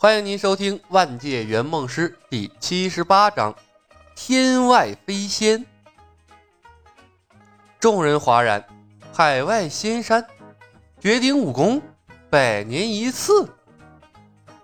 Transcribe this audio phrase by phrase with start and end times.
[0.00, 3.52] 欢迎您收听《万界圆梦师》第七十八章
[4.14, 5.58] 《天外飞仙》。
[7.80, 8.64] 众人哗然，
[9.12, 10.24] 海外仙山，
[11.00, 11.82] 绝顶武功，
[12.30, 13.48] 百年一次，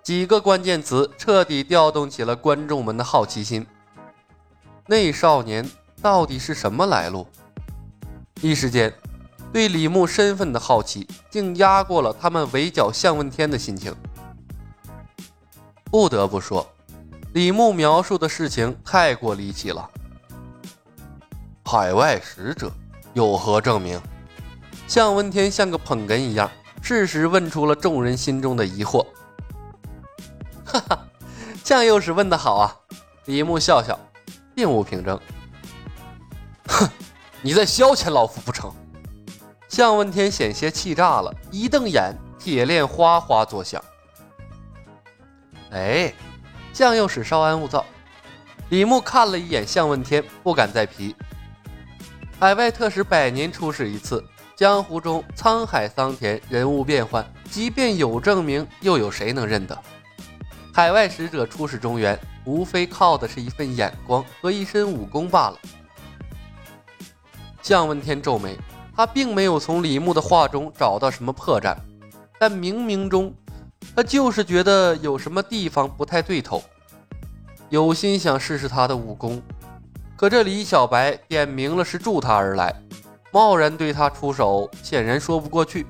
[0.01, 3.67] 几个关键词彻底调动起了观众们的好奇心。
[4.87, 5.69] 那少年
[6.01, 7.27] 到底是什么来路？
[8.39, 8.93] 一时间，
[9.51, 13.93] 对李牧身份的好奇竟压过了他们围剿向问天的心情。
[15.95, 16.69] 不得不说，
[17.31, 19.89] 李牧描述的事情太过离奇了。
[21.63, 22.69] 海外使者
[23.13, 23.97] 有何证明？
[24.89, 29.07] 向问天像个捧哏一样，适时问出了众人心中的疑惑。
[30.67, 31.07] 哈哈，
[31.63, 32.75] 向右使问得好啊！
[33.23, 33.97] 李牧笑笑，
[34.53, 35.17] 并无凭证。
[36.67, 36.89] 哼，
[37.41, 38.69] 你在消遣老夫不成？
[39.69, 43.81] 向问天险些气炸了，一瞪眼，铁链哗哗作响。
[45.75, 46.13] 哎，
[46.71, 47.85] 向右使稍安勿躁。
[48.69, 51.13] 李牧看了一眼向问天，不敢再皮。
[52.39, 54.23] 海外特使百年出使一次，
[54.55, 59.77] 江湖中沧海桑田，人物变幻，即便有证明，又有谁能认得？
[60.73, 65.59] 海外使者出使中原，无非靠的是一份眼光和一身武功罢了。
[67.61, 68.57] 向问天皱眉，
[68.95, 71.75] 他并没有从李牧的话中找到什么破绽，
[72.39, 73.33] 但冥冥中。
[73.95, 76.61] 他就是觉得有什么地方不太对头，
[77.69, 79.41] 有心想试试他的武功，
[80.17, 82.75] 可这李小白点明了是助他而来，
[83.31, 85.87] 贸然对他出手，显然说不过去。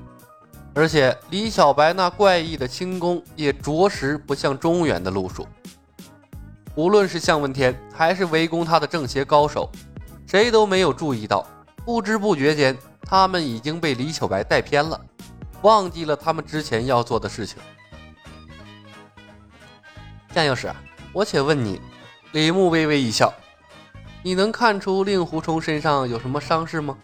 [0.76, 5.48] 而且李小白那怪异的轻功也着实不像中原的路数。
[6.76, 9.68] 无论是向问天还是围攻他的正邪高手，
[10.28, 11.48] 谁都没有注意到，
[11.86, 15.00] 不知不觉间，他们已经被李小白带偏了，
[15.62, 17.58] 忘记了他们之前要做的事情。
[20.36, 20.70] 向右使，
[21.14, 21.80] 我且问你，
[22.34, 23.34] 李牧微微一笑，
[24.22, 26.98] 你能看出令狐冲身上有什么伤势吗？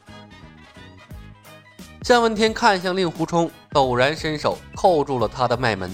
[2.02, 5.90] 向问天看向令狐冲，陡然伸手扣住了他的脉门。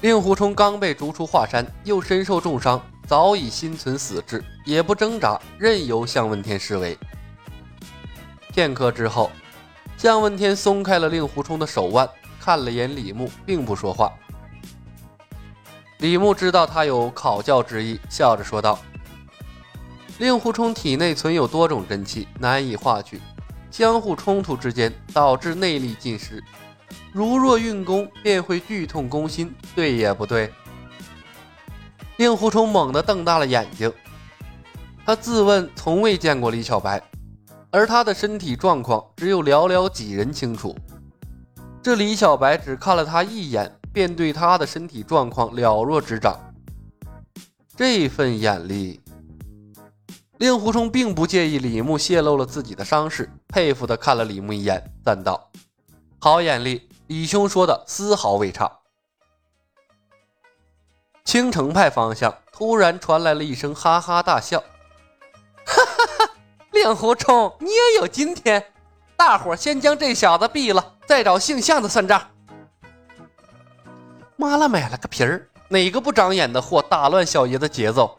[0.00, 6.98] 令狐冲刚被逐出华山，又身受重伤，早已心存死志，也不挣扎，任由向问天施为。
[8.52, 9.30] 片刻之后，
[9.96, 12.10] 向问天松开了令狐冲的手腕，
[12.40, 14.12] 看了眼李牧，并不说话。
[16.00, 18.78] 李牧知道他有考教之意，笑着说道
[20.18, 23.20] ：“令狐冲体内存有多种真气，难以化去，
[23.70, 26.42] 相互冲突之间导致内力尽失。
[27.12, 30.50] 如若运功，便会剧痛攻心，对也不对？”
[32.16, 33.92] 令狐冲猛地瞪大了眼睛，
[35.04, 37.02] 他自问从未见过李小白，
[37.70, 40.74] 而他的身体状况只有寥寥几人清楚。
[41.82, 43.76] 这李小白只看了他一眼。
[43.92, 46.38] 便对他的身体状况了若指掌，
[47.76, 49.00] 这份眼力，
[50.38, 55.50] 令狐冲并不介意李牧泄露了自己的伤势，佩服的看了李牧一眼，赞道
[56.22, 58.78] ：“好眼力，李兄说的丝毫未差。”
[61.26, 64.62] 青城派方向突然传来了一声哈哈大笑
[65.66, 66.32] ：“哈哈哈，
[66.70, 68.72] 令狐冲，你也有今天！
[69.20, 72.22] 大伙先将这小子毙了，再找姓向的算账。”
[74.34, 75.46] 妈了，买了个皮儿！
[75.68, 78.18] 哪个不长眼的货打乱小爷的节奏？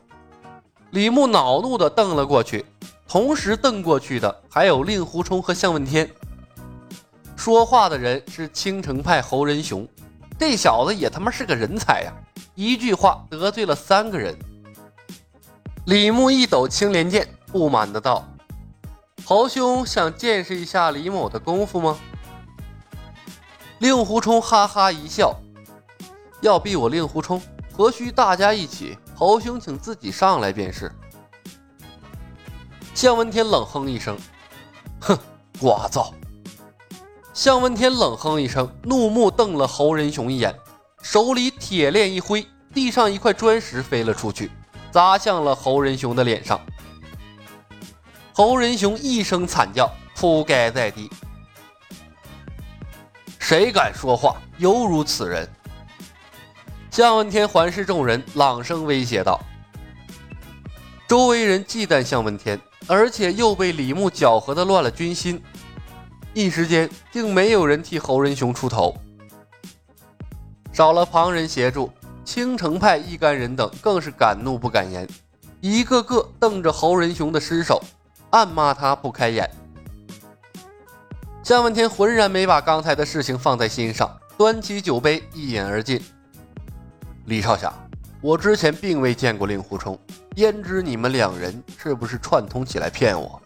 [0.91, 2.63] 李牧恼怒地瞪了过去，
[3.07, 6.07] 同时瞪过去的还有令狐冲和向问天。
[7.35, 9.87] 说话的人是青城派侯仁雄，
[10.37, 12.13] 这小子也他妈是个人才呀！
[12.53, 14.37] 一句话得罪了三个人。
[15.87, 18.23] 李牧一抖青莲剑，不满的道
[19.25, 21.97] ：“侯兄想见识一下李某的功夫吗？”
[23.79, 25.35] 令狐冲哈哈一笑。
[26.41, 28.97] 要逼我令狐冲，何须大家一起？
[29.15, 30.91] 侯兄，请自己上来便是。
[32.95, 34.17] 向问天冷哼一声
[34.99, 35.17] ：“哼，
[35.59, 36.11] 聒噪！”
[37.33, 40.53] 向问天冷哼一声，怒目瞪了侯仁雄一眼，
[41.01, 44.51] 手里铁链一挥，地上一块砖石飞了出去，
[44.91, 46.59] 砸向了侯仁雄的脸上。
[48.33, 51.09] 侯仁雄一声惨叫，扑盖在地。
[53.37, 55.47] 谁敢说话，犹如此人！
[56.89, 59.39] 向问天环视众人，朗声威胁道
[61.07, 65.41] ：“周围人忌惮向问天，而且又被李牧搅和的乱了军心，
[66.33, 68.95] 一时间竟没有人替侯仁雄出头。
[70.71, 71.91] 少了旁人协助，
[72.23, 75.05] 青城派一干人等更是敢怒不敢言，
[75.59, 77.83] 一个个瞪着侯仁雄的尸首，
[78.31, 79.49] 暗骂他不开眼。
[81.43, 86.01] 向问天浑然没把刚才的事情放在心上，端起酒杯一饮而尽。
[87.25, 87.73] 李少侠，
[88.21, 89.97] 我之前并未见过令狐冲，
[90.35, 93.41] 焉知你们两人是不是串通起来骗我？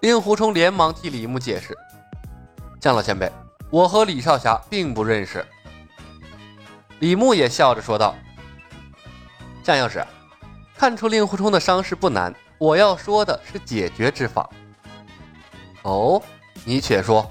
[0.00, 1.76] 令狐冲连忙替李牧解释
[2.80, 3.30] ：“向老前辈，
[3.70, 5.44] 我和李少侠并不认识。”
[7.00, 8.14] 李牧也笑着说道
[9.64, 10.04] ：“向药师，
[10.76, 14.48] 看出令狐冲的伤势不难，我要说的是解决之法。”
[15.82, 16.22] 哦，
[16.64, 17.30] 你且说。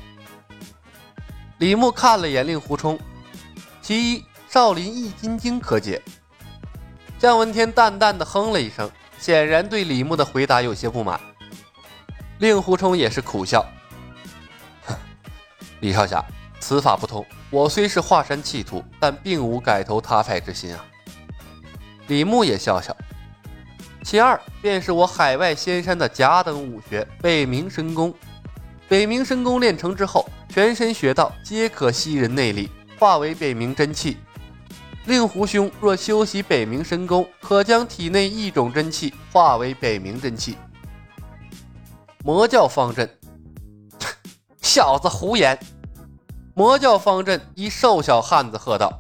[1.57, 3.00] 李牧看了眼令狐冲，
[3.81, 6.01] 其一，少林易筋经可解。
[7.18, 11.19] 向文天淡淡的哼了一声，显然对李牧的回答有些不满。
[12.39, 13.66] 令狐冲也是苦笑
[15.80, 16.24] ：“李少侠，
[16.60, 17.25] 此法不通。
[17.50, 20.86] 我虽是华山弃徒，但并无改投他派之心啊。”
[22.07, 22.95] 李牧也笑笑。
[24.06, 28.13] 其二，便是我海外仙山的甲等武学北冥神功。
[28.88, 32.69] 北冥神功练成之后，全身穴道皆可吸人内力，
[33.00, 34.18] 化为北冥真气。
[35.06, 40.56] 令狐兄若修习北冥神功，可将体内一种真气化为北冥真气。
[42.24, 43.10] 魔教方阵，
[44.62, 45.58] 小子胡言！
[46.54, 49.00] 魔教方阵一瘦小汉子喝道：“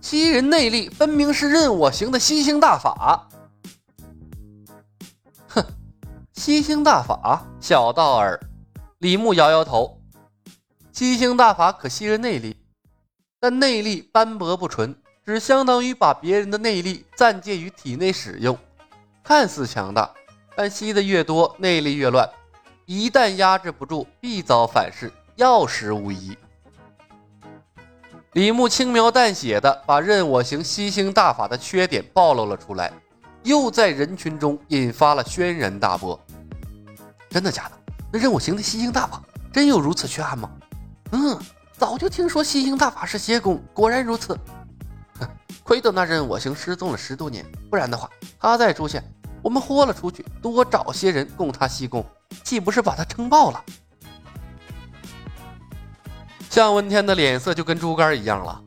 [0.00, 3.26] 吸人内力，分明是任我行的吸星大法。”
[6.40, 8.40] 吸星大法，小道儿。
[9.00, 10.00] 李牧摇摇头，
[10.90, 12.56] 吸星大法可吸人内力，
[13.38, 18.56] 但内力斑驳不纯，只相当于把别人的内力暂借于体内使用，
[19.22, 20.10] 看似强大，
[20.56, 22.26] 但吸的越多，内力越乱，
[22.86, 26.34] 一旦压制不住，必遭反噬，要死无疑。
[28.32, 32.90] 李牧轻描淡写的把任我行吸星大法的缺点暴露了出来，
[33.42, 36.18] 又在人群中引发了轩然大波。
[37.30, 37.72] 真的假的？
[38.12, 39.22] 那任我行的吸星大法
[39.52, 40.50] 真有如此缺憾吗？
[41.12, 41.38] 嗯，
[41.78, 44.36] 早就听说吸星大法是邪功，果然如此。
[45.62, 48.10] 亏得那任我行失踪了十多年，不然的话，
[48.40, 49.04] 他再出现，
[49.40, 52.04] 我们豁了出去，多找些人供他吸功，
[52.42, 53.64] 岂不是把他撑爆了？
[56.48, 58.60] 向问天的脸色就跟猪肝一样了。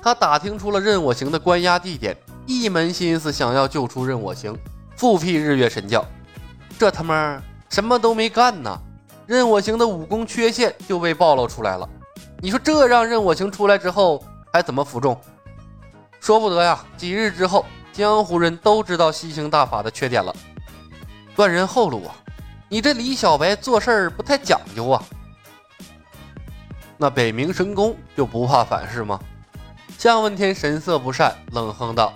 [0.00, 2.16] 他打听出了任我行的关押地点，
[2.46, 4.56] 一门心思想要救出任我行，
[4.96, 6.04] 复辟日月神教。
[6.78, 7.42] 这他妈！
[7.68, 8.80] 什么都没干呢，
[9.26, 11.88] 任我行的武功缺陷就被暴露出来了。
[12.40, 14.22] 你说这让任我行出来之后
[14.52, 15.18] 还怎么服众？
[16.20, 16.84] 说不得呀！
[16.96, 20.34] 几日之后，江湖人都知道吸星大法的缺点了，
[21.34, 22.14] 断人后路啊！
[22.68, 25.02] 你这李小白做事儿不太讲究啊。
[26.96, 29.20] 那北冥神功就不怕反噬吗？
[29.98, 32.12] 向问天神色不善，冷哼道：“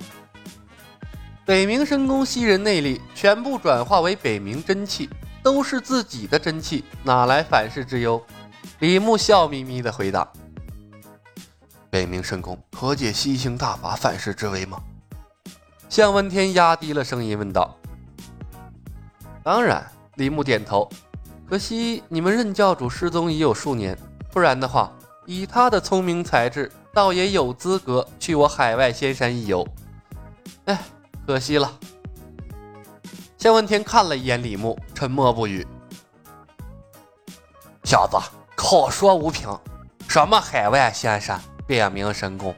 [1.47, 5.09] 北冥神功吸人内力，全部转化为北冥真气。”
[5.43, 8.23] 都是自己的真气，哪来反噬之忧？
[8.79, 10.27] 李牧笑眯眯地回答
[11.91, 14.81] ：“北冥神功可解吸星大法反噬之危吗？”
[15.89, 17.77] 向问天压低了声音问道
[19.43, 19.85] ：“当然。”
[20.17, 20.87] 李牧点头。
[21.49, 23.97] 可惜你们任教主失踪已有数年，
[24.31, 24.93] 不然的话，
[25.25, 29.67] 以他的聪明才智，倒也有资格去我海外仙山一游。
[30.67, 30.79] 哎，
[31.27, 31.73] 可惜了。
[33.41, 35.67] 谢问天看了一眼李牧，沉默不语。
[37.85, 38.19] 小子，
[38.55, 39.49] 口说无凭，
[40.07, 42.55] 什么海外仙山、北冥神功，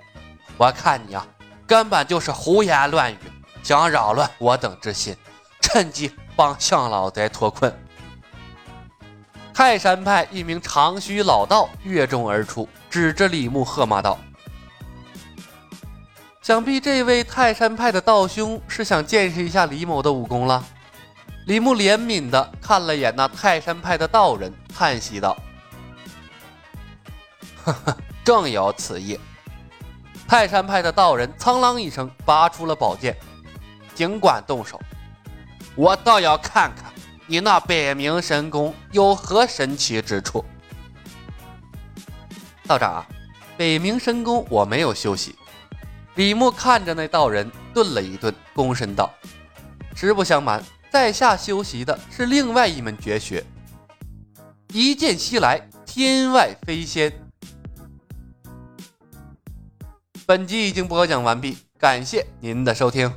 [0.57, 1.25] 我看你啊，
[1.69, 3.17] 根本就是胡言乱语，
[3.63, 5.17] 想扰乱我等之心，
[5.61, 7.73] 趁机帮向老贼脱困。
[9.55, 14.19] 泰山派一名长须老道跃众而出，指着李牧喝骂道
[16.43, 20.65] ：“想必这位泰山派的道兄是想见识一下李某的武功了。”
[21.47, 25.37] 李牧怜悯地看了眼那泰山派的道人，叹息道
[27.65, 29.19] ：“呵呵，正有此意。”
[30.29, 33.17] 泰山派的道人苍啷一声拔出了宝剑，
[33.93, 34.81] 尽管动手，
[35.75, 36.93] 我倒要看看
[37.27, 40.45] 你那北冥神功有何神奇之处。
[42.69, 43.05] 道长，
[43.57, 45.35] 北冥神功我没有休息。
[46.15, 49.13] 李牧看着那道人，顿了一顿，躬身道
[49.97, 53.43] ：“实不相瞒。”在下修习的是另外一门绝学，
[54.75, 57.11] 一剑西来，天外飞仙。
[60.27, 63.11] 本集已经播讲完毕，感谢您的收听。